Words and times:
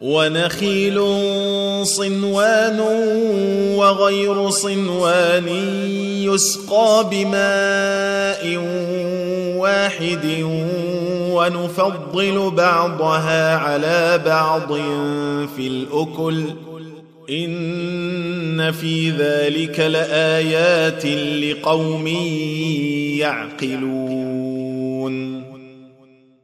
ونخيل 0.00 1.00
صنوان 1.86 2.80
وغير 3.76 4.50
صنوان 4.50 5.48
يسقى 6.24 7.08
بماء 7.10 8.56
واحد 9.56 10.26
ونفضل 11.32 12.50
بعضها 12.50 13.56
على 13.56 14.22
بعض 14.26 14.72
في 15.56 15.66
الأكل. 15.66 16.44
إن 17.30 18.72
في 18.72 19.10
ذلك 19.10 19.80
لآيات 19.80 21.06
لقوم 21.44 22.06
يعقلون. 23.16 23.90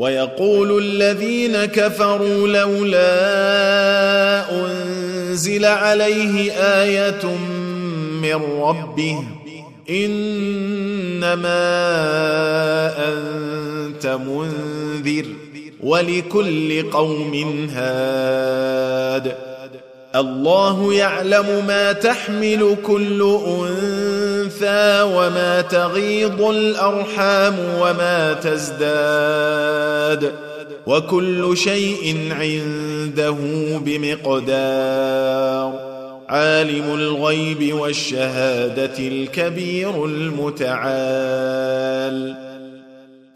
ويقول 0.00 0.82
الذين 0.82 1.64
كفروا 1.64 2.48
لولا 2.48 3.06
أنزل 4.64 5.64
عليه 5.64 6.52
آية 6.52 7.24
من 8.22 8.34
ربه 8.60 9.24
إنما 9.90 11.42
أنت 13.08 14.06
منذر 14.06 15.26
ولكل 15.82 16.90
قوم 16.90 17.68
هاد. 17.74 19.36
الله 20.16 20.94
يعلم 20.94 21.64
ما 21.66 21.92
تحمل 21.92 22.76
كل 22.86 23.38
أنثى 23.46 24.29
وما 25.02 25.60
تغيض 25.60 26.42
الأرحام 26.42 27.54
وما 27.80 28.32
تزداد 28.32 30.32
وكل 30.86 31.56
شيء 31.56 32.28
عنده 32.30 33.36
بمقدار 33.84 35.90
عالم 36.28 36.94
الغيب 36.94 37.74
والشهادة 37.74 38.98
الكبير 38.98 40.04
المتعال 40.04 40.90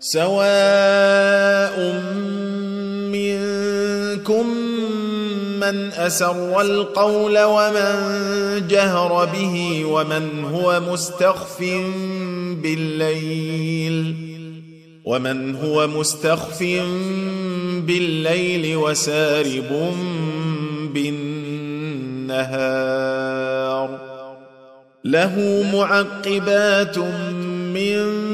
سواء 0.01 0.45
من 5.73 5.93
اسر 5.93 6.61
القول 6.61 7.39
ومن 7.39 7.95
جهر 8.69 9.25
به 9.25 9.85
ومن 9.85 10.45
هو 10.45 10.81
مستخف 10.81 11.61
بالليل 12.63 14.17
ومن 15.05 15.57
هو 15.57 15.87
مستخف 15.87 16.63
بالليل 17.87 18.77
وسارب 18.77 19.95
بالنهار 20.95 22.84
له 25.05 25.65
معقبات 25.72 26.99
من 26.99 28.34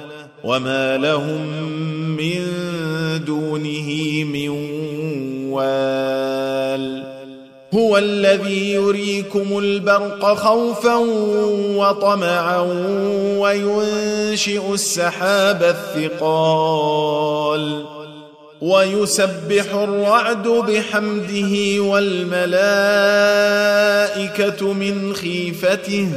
وما 0.43 0.97
لهم 0.97 1.47
من 2.17 2.41
دونه 3.25 4.23
من 4.23 4.49
وال 5.49 7.11
هو 7.73 7.97
الذي 7.97 8.71
يريكم 8.71 9.57
البرق 9.57 10.33
خوفا 10.33 10.95
وطمعا 11.75 12.59
وينشئ 13.37 14.73
السحاب 14.73 15.75
الثقال 16.03 17.85
ويسبح 18.61 19.73
الرعد 19.73 20.47
بحمده 20.47 21.81
والملائكه 21.81 22.51
من 24.73 25.13
خيفته 25.13 26.09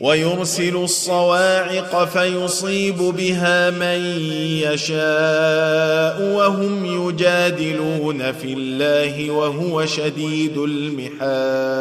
ويرسل 0.00 0.76
الصواعق 0.76 2.04
فيصيب 2.04 2.96
بها 2.96 3.70
من 3.70 4.20
يشاء 4.62 6.22
وهم 6.34 6.84
يجادلون 7.08 8.32
في 8.32 8.52
الله 8.52 9.30
وهو 9.30 9.86
شديد 9.86 10.58
المحال. 10.58 11.78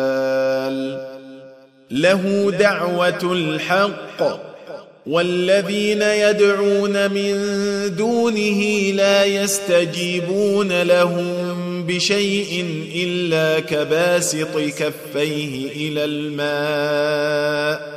له 1.91 2.51
دعوة 2.59 3.33
الحق 3.33 4.47
والذين 5.07 6.01
يدعون 6.01 7.11
من 7.11 7.35
دونه 7.95 8.91
لا 8.93 9.25
يستجيبون 9.25 10.81
لهم 10.81 11.57
بشيء 11.87 12.65
إلا 12.95 13.59
كباسط 13.59 14.57
كفيه 14.57 15.71
إلى 15.71 16.05
الماء. 16.05 17.96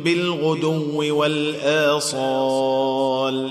بالغدو 0.00 1.18
والآصال. 1.18 3.50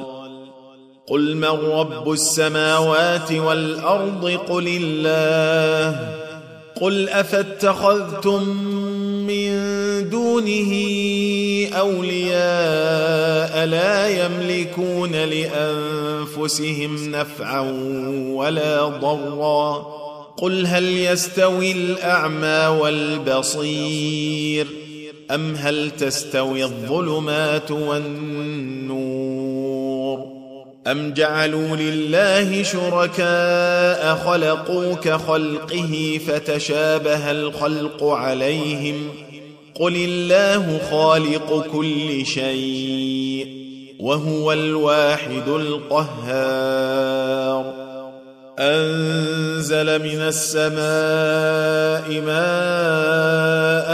قل 1.08 1.36
من 1.36 1.46
رب 1.46 2.12
السماوات 2.12 3.32
والأرض 3.32 4.40
قل 4.50 4.80
الله. 4.82 6.00
قل 6.82 7.10
أفاتخذتم 7.10 8.50
من 9.28 9.54
دونه 10.10 10.74
أولياء 11.74 13.66
لا 13.66 14.26
يملكون 14.26 15.12
لأنفسهم 15.12 17.12
نفعا 17.12 17.60
ولا 18.30 18.86
ضرا. 18.86 19.86
قل 20.38 20.66
هل 20.66 20.98
يستوي 20.98 21.72
الأعمى 21.72 22.80
والبصير 22.80 24.66
ۖ؟ 24.66 24.83
أم 25.32 25.56
هل 25.56 25.92
تستوي 25.92 26.64
الظلمات 26.64 27.72
والنور؟ 27.72 29.54
أم 30.88 31.14
جعلوا 31.14 31.76
لله 31.76 32.64
شركاء 32.64 34.16
خلقوا 34.16 34.94
كخلقه 34.94 36.20
فتشابه 36.28 37.32
الخلق 37.32 38.04
عليهم؟ 38.04 39.10
قل 39.76 39.96
الله 39.96 40.80
خالق 40.92 41.68
كل 41.72 42.26
شيء 42.26 43.48
وهو 44.00 44.54
الواحد 44.54 45.48
القهار. 45.48 47.04
أنزل 48.60 50.00
من 50.00 50.22
السماء 50.22 50.74
ماء 52.22 53.94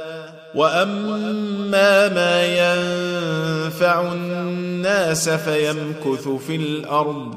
واما 0.55 2.09
ما 2.09 2.43
ينفع 2.45 4.13
الناس 4.13 5.29
فيمكث 5.29 6.27
في 6.27 6.55
الأرض 6.55 7.35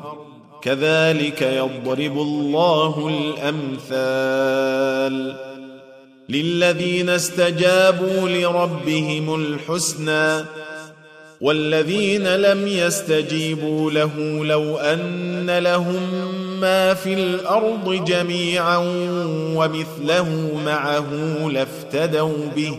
كذلك 0.63 1.43
يضرب 1.43 2.19
الله 2.19 3.09
الامثال 3.89 5.37
للذين 6.29 7.09
استجابوا 7.09 8.29
لربهم 8.29 9.35
الحسنى 9.35 10.45
والذين 11.41 12.37
لم 12.37 12.69
يستجيبوا 12.69 13.91
له 13.91 14.45
لو 14.45 14.77
ان 14.77 15.59
لهم 15.59 16.35
ما 16.61 16.95
في 16.95 17.15
الأرض 17.15 18.05
جميعا 18.05 18.77
ومثله 19.57 20.61
معه 20.67 21.09
لافتدوا 21.49 22.47
به 22.57 22.79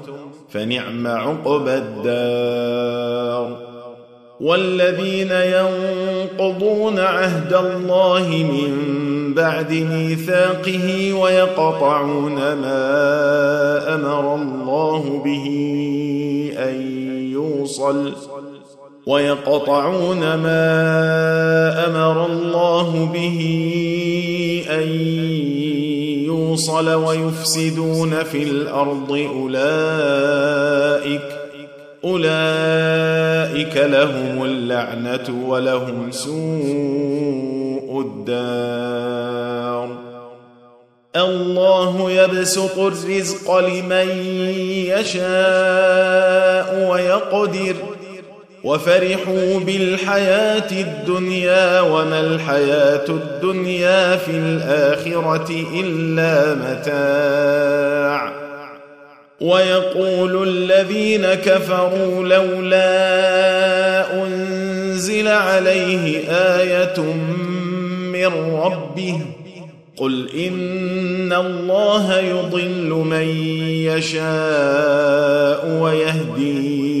فنعم 0.51 1.07
عقبى 1.07 1.73
الدار. 1.73 3.71
والذين 4.41 5.31
ينقضون 5.31 6.99
عهد 6.99 7.53
الله 7.53 8.27
من 8.29 8.73
بعد 9.33 9.71
ميثاقه 9.71 11.13
ويقطعون 11.13 12.35
ما 12.35 13.95
أمر 13.95 14.35
الله 14.35 15.21
به 15.25 15.47
أن 16.57 16.81
يوصل 17.31 18.13
ويقطعون 19.07 20.19
ما 20.19 20.67
أمر 21.87 22.25
الله 22.25 23.09
به 23.13 23.39
أن 24.69 24.87
يوصل 26.51 26.93
ويفسدون 26.93 28.23
في 28.23 28.43
الأرض 28.43 29.11
أولئك 29.11 29.61
أولئك 32.03 33.77
لهم 33.77 34.43
اللعنة 34.43 35.45
ولهم 35.47 36.11
سوء 36.11 38.01
الدار. 38.01 39.89
الله 41.15 42.11
يبسط 42.11 42.79
الرزق 42.79 43.57
لمن 43.57 44.09
يشاء 44.91 46.89
ويقدر. 46.91 47.75
وفرحوا 48.63 49.59
بالحياة 49.59 50.71
الدنيا 50.71 51.81
وما 51.81 52.19
الحياة 52.19 53.05
الدنيا 53.09 54.17
في 54.17 54.31
الآخرة 54.31 55.65
إلا 55.75 56.55
متاع. 56.55 58.31
ويقول 59.41 60.47
الذين 60.47 61.33
كفروا 61.33 62.27
لولا 62.27 62.91
أنزل 64.23 65.27
عليه 65.27 66.29
آية 66.29 66.99
من 68.13 68.53
ربه 68.53 69.17
قل 69.97 70.29
إن 70.29 71.33
الله 71.33 72.19
يضل 72.19 72.89
من 72.89 73.27
يشاء 73.85 75.67
ويهدي 75.81 77.00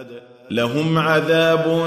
لهم 0.51 0.97
عذاب 0.97 1.83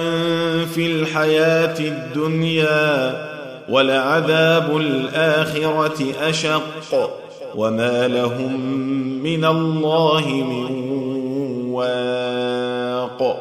في 0.75 0.87
الحياة 0.87 1.81
الدنيا 1.81 3.25
ولعذاب 3.69 4.77
الآخرة 4.77 6.05
أشق 6.21 7.11
وما 7.57 8.09
لهم 8.09 8.61
من 9.23 9.45
الله 9.45 10.29
من 10.29 10.71
واق. 11.73 13.41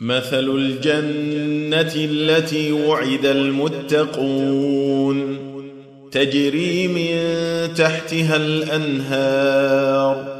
مثل 0.00 0.48
الجنة 0.48 1.92
التي 1.96 2.72
وعد 2.72 3.26
المتقون 3.26 5.38
تجري 6.12 6.88
من 6.88 7.18
تحتها 7.74 8.36
الأنهار 8.36 10.39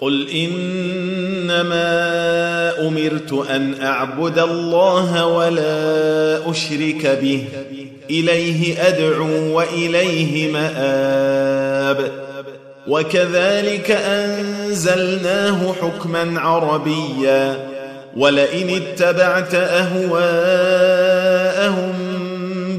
قل 0.00 0.28
إنما 0.30 1.86
أمرت 2.88 3.32
أن 3.50 3.82
أعبد 3.82 4.38
الله 4.38 5.26
ولا 5.26 6.50
أشرك 6.50 7.18
به. 7.22 7.44
إليه 8.10 8.88
أدعو 8.88 9.56
وإليه 9.56 10.52
مآب. 10.52 12.10
وكذلك 12.88 13.90
أنزلناه 13.90 15.72
حكما 15.72 16.40
عربيا. 16.40 17.76
ولئن 18.16 18.70
اتبعت 18.70 19.54
أهواءهم 19.54 20.26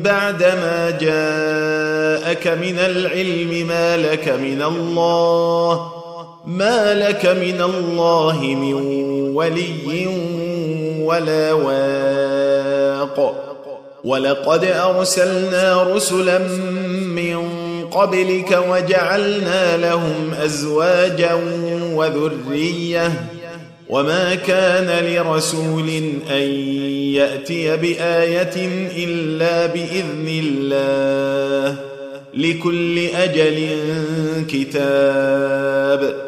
بعدما 0.03 0.97
جاءك 1.01 2.47
من 2.47 2.79
العلم 2.79 3.67
ما 3.67 3.97
لك 3.97 4.27
من 4.27 4.61
الله 4.61 5.96
ما 6.47 6.93
لك 6.93 7.25
من 7.25 7.61
الله 7.61 8.41
من 8.41 8.73
ولي 9.35 10.07
ولا 11.01 11.53
واق. 11.53 13.43
ولقد 14.03 14.63
أرسلنا 14.65 15.83
رسلا 15.83 16.39
من 16.97 17.37
قبلك 17.91 18.63
وجعلنا 18.69 19.77
لهم 19.77 20.33
أزواجا 20.43 21.33
وذرية. 21.93 23.11
وما 23.89 24.35
كان 24.35 25.05
لرسول 25.05 25.89
أن 26.29 26.41
يأتي 27.13 27.77
بآية 27.77 28.67
إلا 29.05 29.65
بإذن 29.65 30.27
الله. 30.27 31.75
لكل 32.33 32.99
أجل 33.07 33.69
كتاب. 34.49 36.27